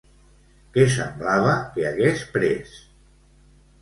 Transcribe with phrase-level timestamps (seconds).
[0.77, 2.77] Què semblava que hagués pres?